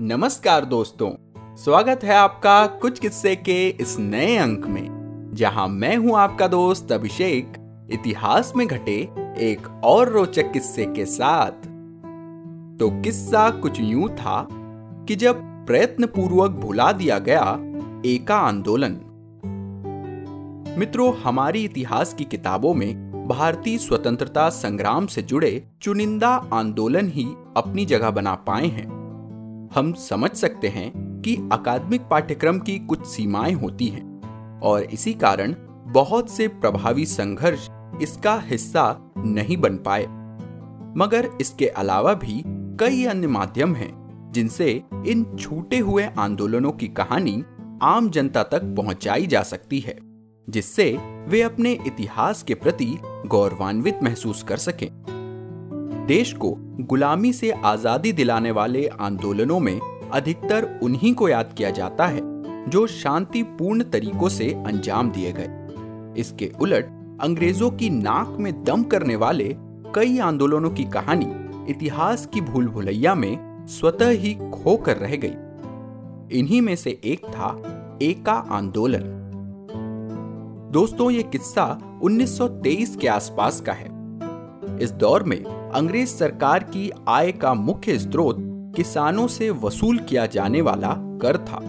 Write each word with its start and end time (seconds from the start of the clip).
नमस्कार 0.00 0.64
दोस्तों। 0.64 1.10
स्वागत 1.56 2.04
है 2.04 2.14
आपका 2.14 2.66
कुछ 2.66 2.98
किस्से 2.98 3.36
के 3.36 3.68
इस 3.68 3.98
नए 3.98 4.36
अंक 4.36 4.66
में, 4.66 5.30
जहाँ 5.34 5.68
मैं 5.68 5.96
हूँ 5.96 6.16
आपका 6.16 6.46
दोस्त 6.48 6.92
अभिषेक, 6.92 7.52
इतिहास 7.90 8.52
में 8.56 8.66
घटे 8.66 8.96
एक 9.38 9.80
और 9.84 10.08
रोचक 10.08 10.52
किस्से 10.52 10.84
के 10.86 11.04
साथ। 11.04 11.66
तो 12.78 12.90
किस्सा 13.02 13.50
कुछ 13.50 13.80
यूँ 13.80 14.08
था 14.08 14.48
कि 15.08 15.16
जब 15.16 15.40
प्रयत्न 15.66 16.06
पूर्वक 16.06 16.50
भुला 16.50 16.92
दिया 16.92 17.18
गया 17.18 17.58
एका 18.06 18.36
आंदोलन। 18.36 18.92
मित्रों, 20.78 21.12
हमारी 21.16 21.64
इतिहास 21.64 22.14
की 22.14 22.24
किताबों 22.24 22.74
में 22.74 23.26
भारतीय 23.28 23.78
स्वतंत्रता 23.78 24.48
संग्राम 24.48 25.06
से 25.06 25.22
जुड़े 25.22 25.70
चुनिंदा 25.82 26.30
आंदोलन 26.52 27.08
ही 27.08 27.26
अपनी 27.56 27.84
जगह 27.84 28.10
बना 28.10 28.34
पाए 28.34 28.66
हैं। 28.66 28.97
हम 29.74 29.92
समझ 29.92 30.30
सकते 30.30 30.68
हैं 30.68 30.90
कि 31.22 31.36
अकादमिक 31.52 32.00
पाठ्यक्रम 32.00 32.58
की 32.58 32.78
कुछ 32.78 33.06
सीमाएँ 33.06 33.52
होती 33.52 33.86
हैं, 33.86 34.60
और 34.60 34.82
इसी 34.82 35.14
कारण 35.14 35.54
बहुत 35.86 36.30
से 36.30 36.48
प्रभावी 36.48 37.06
संघर्ष 37.06 37.68
इसका 38.02 38.38
हिस्सा 38.40 39.12
नहीं 39.18 39.56
बन 39.56 39.76
पाए। 39.76 40.06
मगर 40.96 41.28
इसके 41.40 41.66
अलावा 41.66 42.14
भी 42.14 42.42
कई 42.80 43.04
अन्य 43.04 43.26
माध्यम 43.26 43.74
हैं, 43.74 44.30
जिनसे 44.32 44.82
इन 45.06 45.36
छूटे 45.40 45.78
हुए 45.78 46.04
आंदोलनों 46.18 46.72
की 46.72 46.88
कहानी 46.88 47.44
आम 47.82 48.10
जनता 48.10 48.42
तक 48.42 48.62
पहुंचाई 48.76 49.26
जा 49.26 49.42
सकती 49.42 49.78
है, 49.78 49.98
जिससे 50.48 50.98
वे 51.28 51.42
अपने 51.42 51.72
इतिहास 51.72 52.42
के 52.42 52.54
प्रति 52.54 52.98
गौरवान्वित 53.26 53.98
महसूस 54.02 54.42
कर 54.42 54.56
सकें। 54.56 54.97
देश 56.08 56.32
को 56.32 56.50
गुलामी 56.80 57.32
से 57.32 57.50
आज़ादी 57.50 58.12
दिलाने 58.12 58.50
वाले 58.50 58.86
आंदोलनों 58.86 59.58
में 59.60 59.80
अधिकतर 60.12 60.78
उन्हीं 60.82 61.12
को 61.14 61.28
याद 61.28 61.52
किया 61.58 61.70
जाता 61.70 62.06
है, 62.06 62.20
जो 62.70 62.86
शांतिपूर्ण 62.86 63.82
तरीकों 63.82 64.28
से 64.28 64.48
अंजाम 64.66 65.10
दिए 65.10 65.32
गए। 65.32 66.20
इसके 66.20 66.50
उलट, 66.60 66.86
अंग्रेज़ों 67.20 67.70
की 67.70 67.90
नाक 67.90 68.28
में 68.38 68.64
दम 68.64 68.82
करने 68.82 69.16
वाले 69.16 69.56
कई 69.94 70.18
आंदोलनों 70.18 70.70
की 70.70 70.84
कहानी 70.84 71.26
इतिहास 71.70 72.26
की 72.26 72.40
भूल 72.40 72.68
भुलैया 72.68 73.14
में 73.14 73.66
स्वतः 73.66 74.08
ही 74.08 74.34
खो 74.34 74.76
कर 74.76 74.96
रह 74.96 75.16
गई। 75.16 76.38
इन्हीं 76.38 76.62
में 76.62 76.76
से 76.76 77.00
एक 77.04 77.26
था 77.26 77.52
एका 78.02 78.32
आंदोलन। 78.32 79.14
दोस्तों, 80.72 81.10
ये 81.10 81.22
किस्सा 81.22 82.00
1923 82.02 82.96
के 82.96 83.08
आसपास 83.08 83.60
का 83.60 83.72
है। 83.72 83.96
इस 84.82 84.90
दौर 84.90 85.22
में 85.22 85.57
अंग्रेज़ 85.74 86.08
सरकार 86.08 86.62
की 86.62 86.90
आय 87.08 87.32
का 87.32 87.54
मुख्य 87.54 87.98
स्रोत 87.98 88.36
किसानों 88.76 89.26
से 89.26 89.50
वसूल 89.50 89.98
किया 89.98 90.26
जाने 90.26 90.60
वाला 90.60 90.94
कर 90.98 91.36
था। 91.36 91.60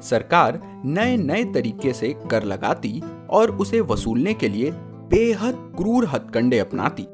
सरकार 0.00 0.82
नए 0.84 1.16
नए 1.16 1.44
तरीके 1.44 1.92
से 1.92 2.14
कर 2.30 2.42
लगाती 2.42 3.02
और 3.30 3.50
उसे 3.50 3.80
वसूलने 3.80 4.34
के 4.34 4.48
लिए 4.48 4.70
बेहद 5.10 5.74
क्रूर 5.76 6.06
हथकंडे 6.06 6.58
अपनाती। 6.58 7.06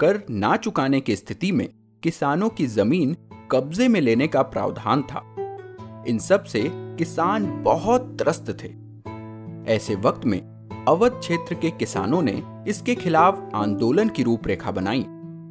कर 0.00 0.22
ना 0.30 0.56
चुकाने 0.56 1.00
की 1.00 1.16
स्थिति 1.16 1.52
में 1.52 1.68
किसानों 2.02 2.48
की 2.48 2.66
ज़मीन 2.66 3.16
कब्जे 3.52 3.88
में 3.88 4.00
लेने 4.00 4.26
का 4.26 4.42
प्रावधान 4.42 5.02
था। 5.02 5.34
इन 6.08 6.18
सबसे 6.18 6.70
किसान 6.74 7.62
बहुत 7.62 8.16
त्रस्त 8.18 8.56
थे। 8.64 8.90
ऐसे 9.74 9.94
वक्त 9.94 10.24
में 10.24 10.40
अवध 10.88 11.12
क्षेत्र 11.12 11.54
के 11.54 11.70
किसानों 11.70 12.22
ने 12.22 12.42
इसके 12.68 12.94
खिलाफ 12.94 13.50
आंदोलन 13.54 14.08
की 14.08 14.22
रूपरेखा 14.22 14.70
बनाई 14.70 15.04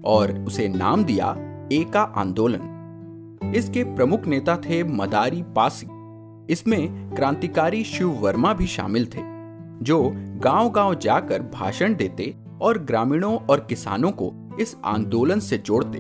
और 0.06 0.46
उसे 0.48 0.68
नाम 0.68 1.04
दिया 1.04 1.36
एका 1.72 2.02
आंदोलन। 2.02 3.52
इसके 3.56 3.84
प्रमुख 3.84 4.28
नेता 4.28 4.56
थे 4.58 4.84
मदारी 4.84 5.44
पासी। 5.56 5.88
इसमें 6.54 7.16
क्रांतिकारी 7.16 7.84
शिव 7.84 8.10
वर्मा 8.10 8.54
भी 8.54 8.68
शामिल 8.68 9.06
थे, 9.06 9.22
जो 9.84 10.12
गांव-गांव 10.44 10.96
जाकर 10.96 11.42
भाषण 11.42 11.96
देते 11.96 12.36
और 12.62 12.78
ग्रामीणों 12.78 13.36
और 13.50 13.60
किसानों 13.60 14.12
को 14.12 14.32
इस 14.60 14.76
आंदोलन 14.86 15.40
से 15.40 15.58
जोड़ते। 15.58 16.00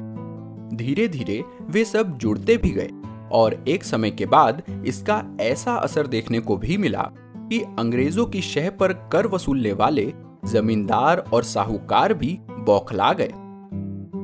धीरे 0.75 1.07
धीरे 1.07 1.43
वे 1.61 1.85
सब 1.85 2.17
जुड़ते 2.17 2.57
भी 2.57 2.69
गए 2.69 2.89
और 3.31 3.63
एक 3.67 3.83
समय 3.83 4.11
के 4.11 4.25
बाद 4.25 4.63
इसका 4.85 5.23
ऐसा 5.41 5.73
असर 5.73 6.07
देखने 6.07 6.39
को 6.39 6.57
भी 6.57 6.77
मिला 6.77 7.11
कि 7.37 7.61
अंग्रेज़ों 7.79 8.25
की 8.25 8.41
शह 8.41 8.69
पर 8.69 8.93
कर 9.11 9.27
वसूलने 9.27 9.73
वाले 9.73 10.13
जमींदार 10.45 11.17
और 11.33 11.43
साहूकार 11.43 12.13
भी 12.13 12.37
बौखला 12.41 13.13
गए। 13.13 13.33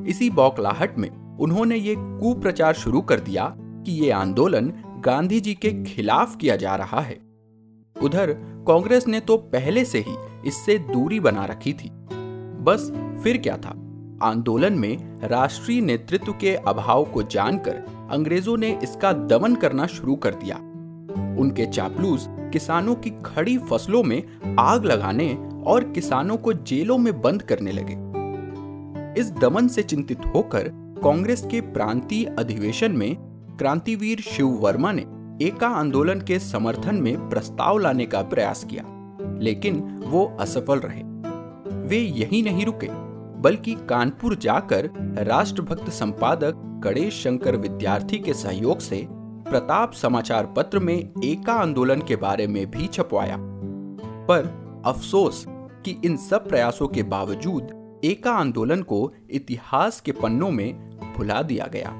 इसी 0.09 0.29
बौखलाहट 0.29 0.97
में 0.97 1.37
उन्होंने 1.37 1.75
ये 1.75 1.95
कुप्रचार 1.97 2.73
शुरू 2.73 3.01
कर 3.01 3.19
दिया 3.19 3.53
कि 3.57 3.91
ये 3.91 4.11
आंदोलन 4.11 4.73
गांधी 4.99 5.39
जी 5.39 5.53
के 5.53 5.83
खिलाफ 5.83 6.35
किया 6.35 6.55
जा 6.55 6.75
रहा 6.75 6.99
है। 6.99 7.17
उधर 8.01 8.33
कांग्रेस 8.67 9.07
ने 9.07 9.19
तो 9.19 9.37
पहले 9.37 9.85
से 9.85 9.99
ही 9.99 10.15
इससे 10.45 10.77
दूरी 10.77 11.19
बना 11.19 11.45
रखी 11.45 11.73
थी। 11.73 11.89
बस 12.63 12.91
फिर 13.23 13.37
क्या 13.37 13.57
था? 13.57 13.81
आंदोलन 14.23 14.73
में 14.73 15.19
राष्ट्रीय 15.21 15.81
नेतृत्व 15.81 16.31
के 16.31 16.55
अभाव 16.55 17.05
को 17.05 17.23
जानकर 17.23 18.07
अंग्रेज़ों 18.11 18.57
ने 18.57 18.79
इसका 18.83 19.13
दमन 19.13 19.55
करना 19.55 19.87
शुरू 19.87 20.15
कर 20.15 20.33
दिया। 20.33 20.55
उनके 21.39 21.65
चापलूस 21.65 22.27
किसानों 22.29 22.95
की 22.95 23.09
खड़ी 23.09 23.57
फ़सलों 23.57 24.03
में 24.03 24.23
आग 24.59 24.85
लगाने 24.85 25.37
और 25.67 25.83
किसानों 25.83 26.37
को 26.37 26.53
जेलों 26.53 26.97
में 26.97 27.21
बंद 27.21 27.41
करने 27.41 27.71
लगे। 27.71 27.93
इस 29.21 29.31
दमन 29.31 29.67
से 29.67 29.83
चिंतित 29.83 30.25
होकर 30.35 30.69
कांग्रेस 31.03 31.45
के 31.51 31.61
प्रांतीय 31.61 32.25
अधिवेशन 32.39 32.91
में 32.91 33.15
क्रांतिवीर 33.59 34.19
शिव 34.19 34.47
वर्मा 34.47 34.91
ने 34.91 35.05
एका 35.45 35.67
आंदोलन 35.67 36.21
के 36.21 36.39
समर्थन 36.39 36.95
में 36.95 37.29
प्रस्ताव 37.29 37.77
लाने 37.77 38.05
का 38.05 38.21
प्रयास 38.21 38.63
किया, 38.63 38.83
लेकिन 39.41 39.79
वो 40.05 40.25
असफल 40.39 40.79
रहे। 40.79 41.03
वे 41.87 41.97
यही 41.97 42.41
नहीं 42.41 42.65
रुके, 42.65 42.87
बल्कि 43.41 43.75
कानपुर 43.89 44.35
जाकर 44.35 44.89
राष्ट्रभक्त 45.19 45.89
संपादक 45.89 46.61
गणेश 46.83 47.23
शंकर 47.23 47.55
विद्यार्थी 47.55 48.19
के 48.19 48.33
सहयोग 48.33 48.79
से 48.79 49.07
प्रताप 49.11 49.93
समाचार 49.93 50.45
पत्र 50.45 50.79
में 50.79 50.97
एका 51.23 51.53
आंदोलन 51.53 52.01
के 52.01 52.15
बारे 52.15 52.47
में 52.47 52.71
भी 52.71 52.87
छपवाया। 52.87 53.37
पर 54.27 54.53
अफसोस 54.85 55.45
कि 55.85 55.95
इन 56.05 56.17
सब 56.17 56.47
प्रयासों 56.49 56.87
के 56.87 57.03
बावजूद 57.03 58.01
एका 58.05 58.31
आंदोलन 58.31 58.81
को 58.81 59.11
इतिहास 59.31 60.01
के 60.01 60.11
पन्नों 60.11 60.51
में 60.51 60.73
भुला 61.17 61.41
दिया 61.41 61.65
गया। 61.65 61.91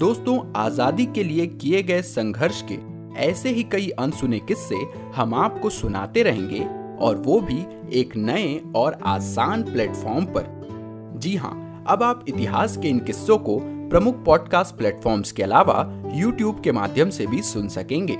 दोस्तों, 0.00 0.52
आज़ादी 0.56 1.06
के 1.06 1.22
लिए 1.24 1.46
किए 1.46 1.82
गए 1.82 2.02
संघर्ष 2.02 2.62
के 2.62 2.78
ऐसे 3.20 3.50
ही 3.50 3.62
कई 3.62 3.88
अनसुने 3.88 4.38
किस्से 4.38 4.76
हम 5.16 5.34
आपको 5.34 5.70
सुनाते 5.70 6.22
रहेंगे 6.22 6.64
और 7.00 7.16
वो 7.16 7.40
भी 7.40 7.64
एक 7.98 8.16
नए 8.16 8.60
और 8.76 8.98
आसान 9.04 9.62
प्लेटफॉर्म 9.62 10.24
पर। 10.24 11.14
जी 11.18 11.34
हाँ 11.36 11.84
अब 11.88 12.02
आप 12.02 12.24
इतिहास 12.28 12.76
के 12.76 12.88
इन 12.88 12.98
किस्सों 12.98 13.38
को 13.38 13.58
प्रमुख 13.90 14.24
पॉडकास्ट 14.24 14.76
प्लेटफॉर्म्स 14.76 15.32
के 15.32 15.42
अलावा 15.42 16.02
यूट्यूब 16.14 16.60
के 16.60 16.72
माध्यम 16.72 17.10
से 17.10 17.26
भी 17.26 17.42
सुन 17.42 17.68
सकेंगे। 17.68 18.16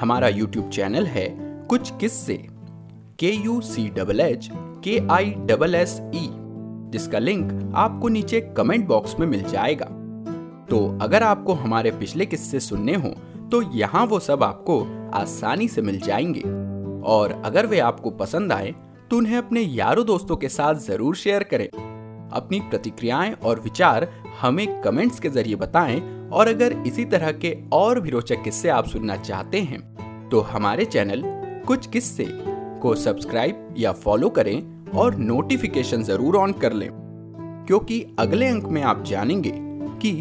हमारा 0.00 0.28
यूट्यूब 0.28 0.68
चैनल 0.68 1.06
है 1.06 1.28
कुछ 1.66 1.92
किस्से। 2.00 2.59
के 3.20 3.30
यू 3.30 3.60
सी 3.60 3.88
डबल 3.88 4.20
एच 4.20 4.48
के 4.84 4.98
आई 5.10 5.30
डबल 5.46 5.74
एस 5.74 5.96
ई 6.14 6.28
जिसका 6.92 7.18
लिंक 7.18 7.72
आपको 7.76 8.08
नीचे 8.08 8.40
कमेंट 8.56 8.86
बॉक्स 8.86 9.18
में 9.20 9.26
मिल 9.26 9.42
जाएगा। 9.42 9.86
तो 10.70 10.78
अगर 11.02 11.22
आपको 11.22 11.52
हमारे 11.54 11.90
पिछले 11.90 12.26
किस्से 12.26 12.60
सुनने 12.60 12.94
हो 12.94 13.08
तो 13.52 13.60
यहाँ 13.76 14.06
वो 14.06 14.20
सब 14.20 14.42
आपको 14.42 14.80
आसानी 15.14 15.68
से 15.68 15.82
मिल 15.82 16.00
जाएँगे। 16.00 16.40
और 17.10 17.32
अगर 17.44 17.66
वे 17.66 17.78
आपको 17.80 18.10
पसंद 18.10 18.52
आए 18.52 18.74
तो 19.10 19.16
उन्हें 19.16 19.36
अपने 19.38 19.60
यारों 19.60 20.06
दोस्तों 20.06 20.36
के 20.36 20.48
साथ 20.48 20.74
ज़रूर 20.74 21.16
शेयर 21.16 21.42
करें। 21.42 21.68
अपनी 21.68 22.60
प्रतिक्रियाएँ 22.60 23.32
और 23.34 23.60
विचार 23.60 24.08
हमें 24.40 24.80
कमेंट्स 24.80 25.20
के 25.20 25.28
ज़रिए 25.28 25.56
बताएँ, 25.56 26.00
और 26.32 26.48
अगर 26.48 26.82
इसी 26.86 27.04
तरह 27.04 27.32
के 27.34 27.56
और 27.72 28.00
भी 28.00 28.10
रोचक 28.10 28.42
किस्से 28.44 28.68
आप 28.70 28.86
सुनना 28.86 29.16
चाहते 29.18 29.60
हैं 29.60 30.28
तो 30.30 30.40
हमारे 30.50 30.84
चैनल 30.86 31.22
कुछ 31.66 31.86
किस्से 31.86 32.24
को 32.80 32.94
सब्सक्राइब 32.94 33.74
या 33.78 33.92
फॉलो 33.92 34.28
करें 34.28 34.90
और 34.90 35.14
नोटिफिकेशन 35.14 36.02
ज़रूर 36.02 36.36
ऑन 36.36 36.52
कर 36.52 36.72
लें। 36.72 36.88
क्योंकि 37.66 38.04
अगले 38.18 38.46
अंक 38.46 38.64
में 38.64 38.82
आप 38.82 39.02
जानेंगे 39.02 39.52
कि 40.02 40.12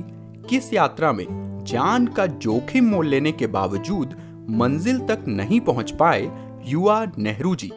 किस 0.50 0.74
यात्रा 0.74 1.12
में 1.14 1.26
जान 1.64 2.08
का 2.08 2.26
जोखिम 2.26 2.90
मोल 2.90 3.08
लेने 3.08 3.32
के 3.32 3.48
बावजूद 3.48 4.16
मंजिल 4.50 5.00
तक 5.00 5.26
नहीं 5.28 5.60
पहुँच 5.62 5.92
पाए 5.92 6.30
युवा 6.66 7.06
नेहरू 7.18 7.56
जी। 7.56 7.72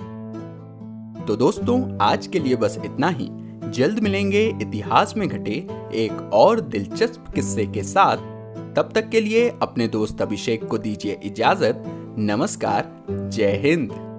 तो 1.27 1.37
दोस्तों, 1.37 1.99
आज 2.01 2.27
के 2.27 2.39
लिए 2.39 2.57
बस 2.57 2.79
इतना 2.85 3.09
ही। 3.09 3.29
जल्द 3.71 3.99
मिलेंगे 3.99 4.47
इतिहास 4.63 5.15
में 5.17 5.29
घटे 5.29 5.67
एक 5.95 6.31
और 6.33 6.61
दिलचस्प 6.61 7.33
किस्से 7.35 7.67
के 7.67 7.83
साथ। 7.83 8.17
तब 8.77 8.93
तक 8.95 9.09
के 9.09 9.21
लिए 9.21 9.49
अपने 9.63 9.89
दोस्त 9.89 10.23
अभिषेक 10.23 10.65
को 10.65 10.79
दीजिए 10.79 11.19
इजाज़त। 11.23 11.85
नमस्कार, 12.19 12.93
जय 13.11 13.61
हिंद। 13.65 14.12